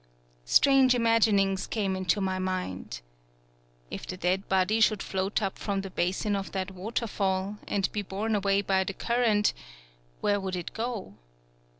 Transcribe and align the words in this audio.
Strange 0.45 0.95
imaginings 0.95 1.67
came 1.67 1.95
into 1.95 2.19
my 2.19 2.39
mind. 2.39 3.01
If 3.91 4.07
the 4.07 4.17
dead 4.17 4.49
body 4.49 4.79
should 4.81 5.03
float 5.03 5.43
up 5.43 5.59
from 5.59 5.81
the 5.81 5.91
basin 5.91 6.35
of 6.35 6.53
that 6.53 6.71
waterfall, 6.71 7.57
ancl 7.67 7.91
be 7.91 8.01
borne 8.01 8.33
away 8.33 8.63
by 8.63 8.83
the 8.83 8.93
current, 8.95 9.53
where 10.19 10.39
would 10.39 10.55
it 10.55 10.73
go? 10.73 11.17